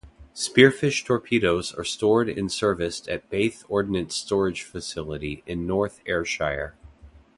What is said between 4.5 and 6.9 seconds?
facility in North Ayrshire.